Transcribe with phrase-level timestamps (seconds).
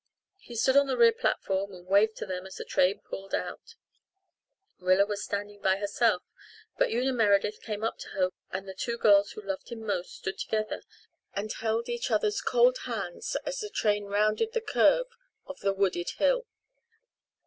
[0.39, 3.75] He stood on the rear platform and waved to them as the train pulled out.
[4.79, 6.23] Rilla was standing by herself,
[6.75, 10.39] but Una Meredith came to her and the two girls who loved him most stood
[10.39, 10.81] together
[11.35, 15.05] and held each other's cold hands as the train rounded the curve
[15.45, 16.47] of the wooded hill.